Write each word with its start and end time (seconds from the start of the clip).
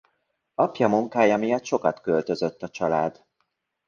Apja 0.55 0.87
munkája 0.87 1.37
miatt 1.37 1.63
sokat 1.65 2.01
költözött 2.01 2.63
a 2.63 2.69
család. 2.69 3.25